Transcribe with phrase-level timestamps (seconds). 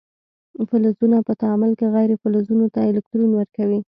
[0.69, 3.79] فلزونه په تعامل کې غیر فلزونو ته الکترون ورکوي.